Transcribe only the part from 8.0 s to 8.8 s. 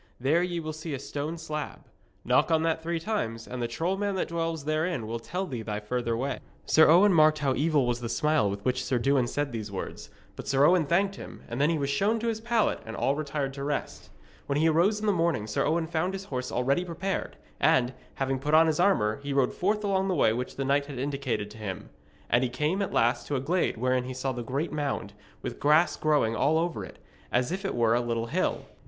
smile with